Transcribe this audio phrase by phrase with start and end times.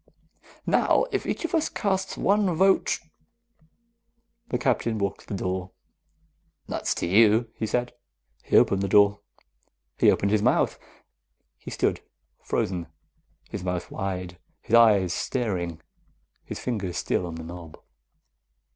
[0.65, 2.99] Now, if each of us casts one vote"
[4.49, 5.73] The Captain walked to the door.
[6.67, 7.93] "Nuts to you," he said.
[8.43, 9.19] He opened the door.
[9.99, 10.79] He opened his mouth.
[11.59, 12.01] He stood
[12.43, 12.87] frozen,
[13.51, 15.79] his mouth wide, his eyes staring,
[16.45, 17.79] his fingers still on the knob.